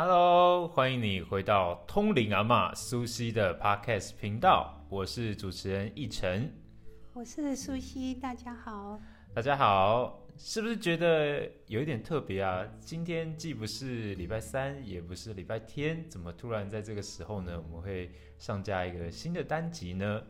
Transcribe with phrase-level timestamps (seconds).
[0.00, 6.54] Hello，欢迎你回到通灵阿妈苏西的 Podcast 频道，我是主持人奕晨。
[7.12, 9.00] 我是苏西，大家好。
[9.34, 12.64] 大家好，是不是觉得有一点特别啊？
[12.78, 17.60] 今天既不是礼拜三，也不是礼拜天，怎么突然在这个时候呢？
[17.60, 20.22] 我们会上架一个新的单集呢？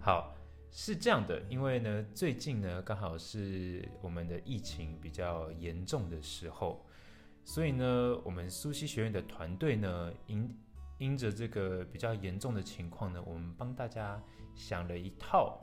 [0.00, 0.34] 好，
[0.70, 6.82] 是这样的，因为呢，最近呢刚好是我们的疫情比较严重的时候，
[7.44, 10.56] 所以呢，我们苏西学院的团队呢，因
[10.98, 14.22] 因着这个比较严重的情况呢，我们帮大家
[14.54, 15.60] 想了一套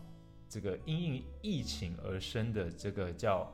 [0.49, 3.49] 这个因应疫情而生的这个叫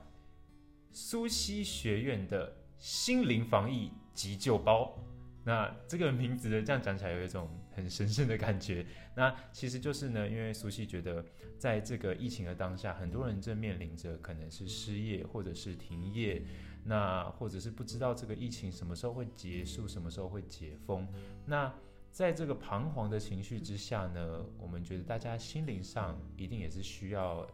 [0.92, 4.98] 苏西学院的心灵防疫急救包。
[5.44, 8.84] 那这个名字呢，这样讲起来有一种很神圣的感觉。
[9.16, 11.24] 那其实就是呢，因为苏西觉得，
[11.60, 16.42] 在这个疫情的当下，很多人正面临着可能是失业，或者是停业，
[16.88, 21.08] 那或者是不知道这个疫情什么时候会结束，什么时候会解封。
[21.46, 21.74] 那
[22.12, 27.46] 在这个彷徨的情绪之下呢，我们觉得大家心灵上一定也是需要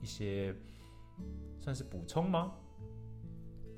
[0.00, 0.54] 一些
[1.60, 2.54] 算是补充吗？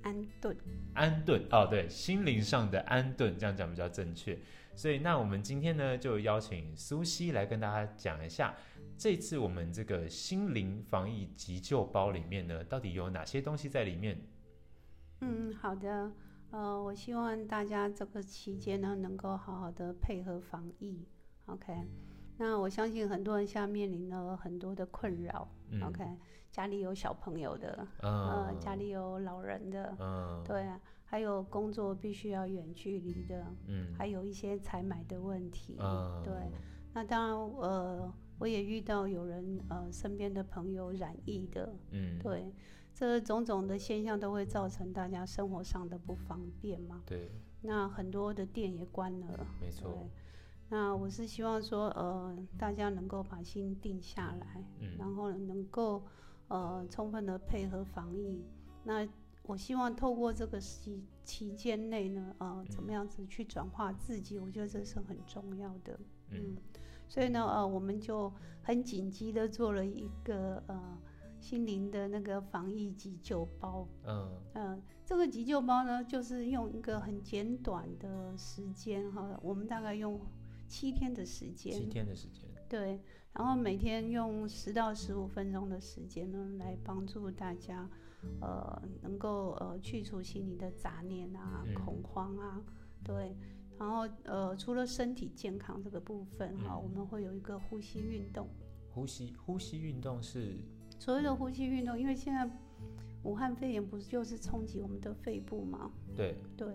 [0.02, 0.56] 安顿，
[0.94, 4.38] 安顿哦，对，心灵上的安顿，这样讲比较正确。
[4.74, 8.56] 所以，那我们今天呢，就邀请苏西来跟大家讲一下，
[8.96, 14.18] 这次我们这个心灵防疫急救包里面呢，到底有哪些东西在里面？
[15.24, 16.10] 嗯，好的。
[16.50, 21.06] 呃，我希望大家这个期间呢，能够好好的配合防疫。
[21.46, 21.72] OK，
[22.36, 25.48] 那我相信很多人现在面临了很多的困扰。
[25.70, 26.04] 嗯 OK，
[26.50, 35.76] 家里有小朋友的，嗯呃，家里有老人的，嗯对啊，还有工作必须要远距离的，嗯还有一些采买的问题。
[35.80, 36.34] 嗯对，
[36.92, 38.12] 那当然，呃，
[38.42, 42.52] 我也遇到有人呃身边的朋友染疫的，嗯，对，
[42.92, 47.04] 这种种的现象都会造成大家生活上的不方便嘛。
[47.06, 50.08] 对，那很多的店也关了，没错。
[50.70, 56.02] 那我是希望说，呃，大家能够把心定下来，嗯然后能够
[56.48, 58.44] 呃充分的配合防疫。
[58.82, 59.08] 那
[59.44, 65.96] 我希望透过这个期期间内呢，呃，怎么样子去转化自己，我觉得这是很重要的。
[66.30, 66.56] 嗯
[67.12, 70.98] 所以呢，呃，我们就很紧急的做了一个呃
[71.38, 73.86] 心灵的那个防疫急救包。
[74.06, 80.18] 嗯呃，这个急救包呢，就是用一个很简短的时间哈，我们大概用
[80.66, 82.98] 七天的时间七，天的时间，对，
[83.34, 87.86] 然后每天用十到十五分钟的时间呢，来帮助大家，
[88.40, 92.62] 呃，能够呃去除心里的杂念啊、嗯恐慌啊，
[93.04, 93.36] 对。
[93.82, 98.48] 然后呃，除了身体健康这个部分哈，嗯我们会有一个呼吸运动。
[98.94, 100.54] 呼吸呼吸运动是
[101.00, 102.48] 所谓的呼吸运动，因为现在
[103.24, 105.90] 武汉肺炎不是就是冲击我们的肺部吗？
[106.14, 106.68] 对，对，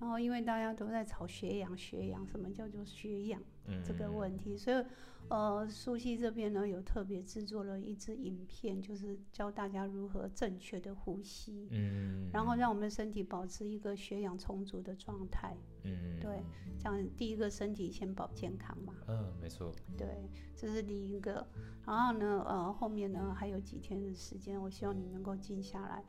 [0.00, 4.84] 然后因为大家都在吵血氧，血氧什么叫做血氧嗯这个问题，所以
[5.28, 16.18] 呃，苏西这边呢有特别制作了一支影片，就是教大家如何正确的呼吸，嗯，然后让我们身体保持一个血氧充足的状态，嗯。
[16.18, 16.42] 对，
[16.78, 21.46] 这样第一个身体先保健康嘛，嗯，没错，对，这是第一个。
[21.86, 26.02] 然后呢，呃，后面呢还有几天的时间，我希望你能够静下来，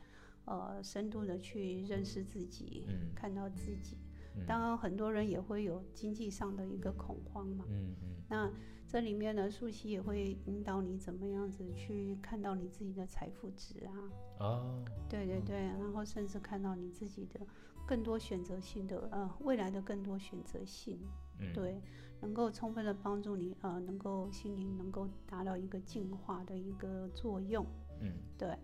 [0.51, 3.97] 呃，深度的去认识自己，嗯看到自己。
[4.35, 7.65] 嗯当然，很多人也会有经济上的一个恐慌嘛。
[7.69, 8.51] 嗯嗯那
[8.87, 13.91] 这里面呢，素汐也会引导你怎么样子去看到你自己的财富值啊，
[14.39, 17.39] 哦，对对对，然后甚至看到你自己的
[17.85, 20.99] 更多选择性的呃未来的更多选择性。
[21.39, 21.81] 嗯，对，
[22.21, 27.65] 能够充分的帮助你，呃，能够心灵能够达到一个净化的一个作用。
[28.01, 28.57] 嗯对，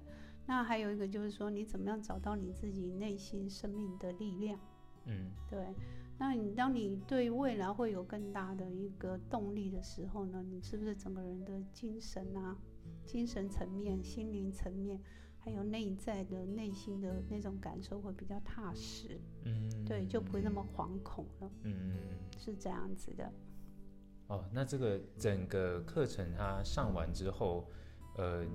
[0.47, 4.59] 那还有一个就是说，你怎么样找到你自己内心生命的力量？
[5.05, 5.73] 嗯对，
[6.17, 12.57] 那你当你对未来会有更大的一个动力的时候呢，你是不是整个人的精神啊、
[13.05, 14.99] 精神层面、心灵层面，
[15.39, 19.19] 还有内在的内心的那种感受会比较踏实？
[19.45, 21.95] 嗯，对，就不会那么惶恐了，嗯。
[22.39, 23.29] 是这样子的。
[24.27, 27.67] 哦，那这个整个课程它上完之后，
[28.15, 28.45] 呃，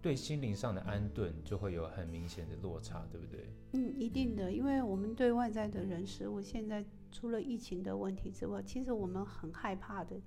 [0.00, 3.48] 对心灵上的安顿就会有很明显的落差，对不对？
[3.72, 10.20] 嗯，一定的，因为我们对外在的人事物，现在除了疫情的问题之外，其实我们很害怕的，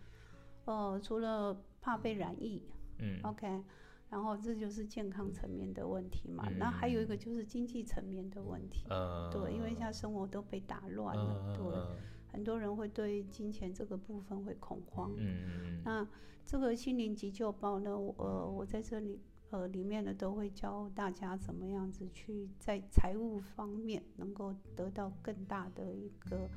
[0.66, 2.62] 呃，除了怕被染疫
[3.00, 3.48] 嗯，OK，
[4.10, 6.44] 然后这就是健康层面的问题嘛。
[6.50, 11.98] 嗯那还有一个就是经济层面的问题，呃，对，因为现在生活都被打乱了，对，
[12.32, 15.14] 很多人会对金钱这个部分会恐慌。
[15.18, 16.08] 嗯嗯那
[16.46, 19.20] 这个心灵急救包呢，我呃，我在这里
[19.52, 26.50] 呃，里面呢都会教大家怎么样子去在财务方面能够得到更大的一个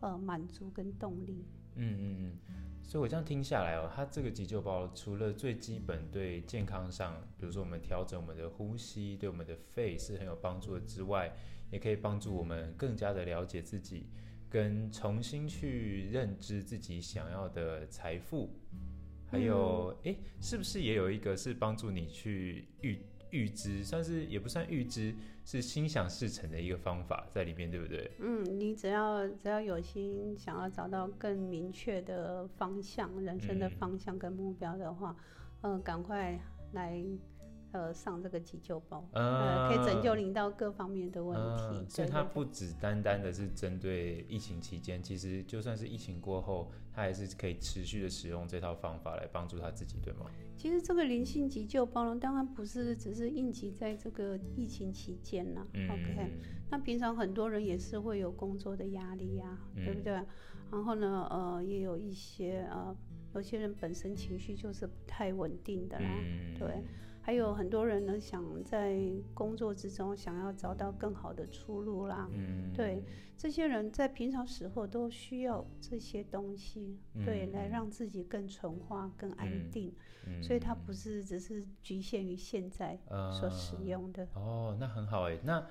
[0.00, 1.44] 呃满足跟动力。
[1.76, 2.38] 嗯嗯嗯，
[2.82, 11.34] 所以我这样听下来哦，它这个急救包除了最基本对健康上，比如说我们调整我们的呼吸，对我们的肺是很有帮助的之外，
[11.70, 14.10] 也可以帮助我们更加的了解自己，
[14.50, 18.50] 跟重新去认知自己想要的财富。
[19.32, 22.98] 还有，哎、是不是也有一个是帮助你去预
[23.30, 28.10] 预知，算是也不算预知，是心想事成的一个方法在里面，对不对？
[28.18, 35.16] 嗯，你只要只要有心想要找到更明确的方向，人生的嗯方向跟目标的话，
[35.62, 36.38] 嗯，赶快
[36.72, 37.02] 来
[37.72, 41.62] 呃上这个急救包，呃，可以拯救您到各方面的问题。
[41.80, 50.26] 嗯所以它不只单单的是针对疫情期间，其实就算是疫情过后，他还是可以持续的使用这套方法来帮助他自己，对吗？
[50.56, 56.30] 其实这个灵性急救包呢，当然不是只是应急在这个疫情期间呐、嗯 OK，
[56.70, 60.12] 那平常很多人也是会有工作的压力呀、对不嗯对？
[60.70, 62.96] 然后呢，呃，也有一些呃，
[63.34, 66.08] 有些人本身情绪就是不太稳定的啦。
[66.22, 66.82] 嗯，对
[67.24, 69.00] 还有很多人呢，想在
[69.32, 72.28] 工作之中想要找到更好的出路啦。
[72.32, 73.02] 嗯，对，
[73.36, 79.94] 这些人在平常时候都需要这些东西，对，来让自己更纯化、更安嗯定。
[80.26, 82.98] 嗯，所以它不是只是局限于现在
[83.40, 84.26] 所使呃用的。
[84.34, 85.64] 哦，那很好哎，那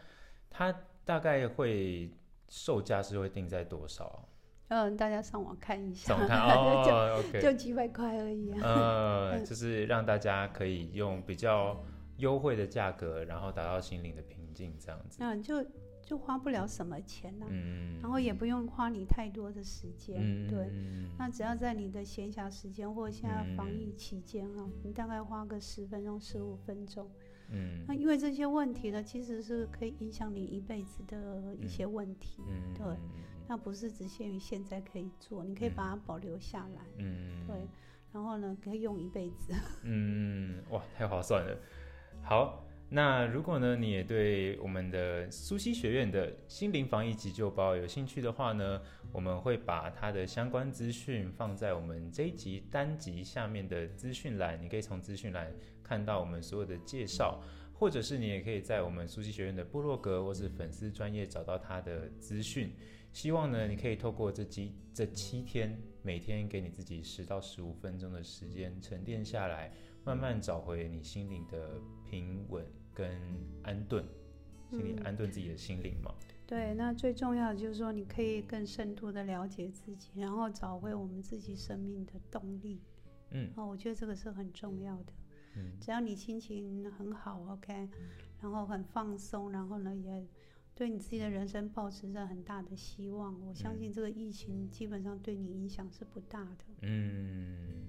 [0.49, 0.73] 它
[1.03, 2.09] 大概会
[2.47, 4.23] 售价是会定在多少啊？
[4.73, 6.39] 嗯，大家上网看一下，怎么看？
[6.55, 8.57] 哦，OK，就几百块而已啊。
[8.63, 11.77] 呃， 就是让大家可以用比较
[12.17, 15.17] 优惠的价格，然后达到心灵的平静，这样子。
[15.19, 15.61] 那就
[16.05, 20.59] 就花不了什么钱呐、嗯，然后也不用花你太多的时间，嗯，对。
[20.71, 27.07] 嗯那只要在你的闲暇时间或现在防疫嗯期间啊，你大概花个十分钟、十五分钟。
[27.53, 32.85] 嗯那因为这些问题呢，其实是可以影响你一辈子的一些问题，嗯，对
[33.47, 37.55] 那不是只限于现在可以做，你可以把它保留下来，嗯，对。
[38.13, 39.53] 然后呢，可以用一辈子。
[39.83, 41.57] 嗯，哇，太划算了。
[42.21, 48.81] 好，那如果呢，你也对我们的苏西学院的心灵防疫急救包有兴趣的话呢，
[49.13, 55.49] 我们会把它的相关资讯放在我们这一集单集下面的资讯栏，你可以从资讯栏
[55.81, 57.41] 看到我们所有的介绍，
[57.81, 62.71] 或者是你也可以在我们苏西学院的部落格或是粉丝专业找到他的资讯。
[63.11, 69.73] 希望呢，你可以透过这几这七天，每天给你自己十到十五分钟的时间沉淀下来，
[70.03, 72.63] 慢慢找回你心灵的平稳
[72.93, 73.19] 跟
[73.63, 74.05] 安顿，
[74.69, 76.13] 心里嗯安顿自己的心灵嘛。
[76.45, 82.79] 对，那最重要的就是说，你可以更深度的了解自己，然后找回我们自己生命的动力。
[83.31, 85.13] 嗯哦，我觉得这个是很重要的。
[85.55, 87.89] 嗯只要你心情很好，OK，
[88.41, 90.25] 然后很放松，然后呢也
[90.73, 96.65] 对你自己的人生保持着很大的希望，我相嗯信这个疫情基本上对你影响是不大的。
[96.81, 97.87] 嗯，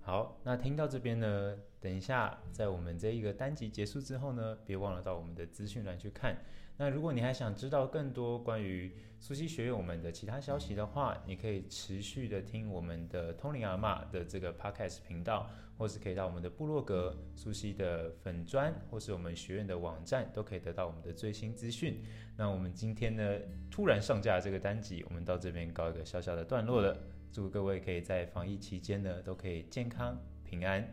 [0.00, 6.36] 好，那听到这边呢，等一下在我们这一个单集结束之后呢，别忘了到我们的资讯栏去看。
[6.82, 15.48] 那如果你还想知道更多关于苏西学院我们的其他消息的话，你可以持续的听我们的通灵阿嬷的这个 podcast 频道，
[15.78, 22.02] 或是可以到我们的部落格苏西的粉砖，或是我们学院的网站，都可以得到我们的最新资讯。
[22.36, 23.38] 那我们今天呢，
[23.70, 26.98] 突然上架这个单集，我们到这边告一个小小的段落了。
[27.30, 30.84] 祝各位可以在防疫期间呢，都可以健康平安，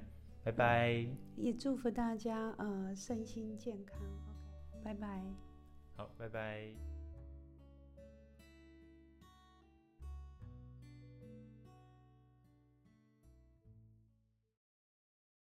[0.43, 1.03] 拜拜。
[1.35, 3.97] 也祝福大家呃身心健康
[4.83, 5.48] 拜拜。
[5.99, 6.98] 好，拜拜。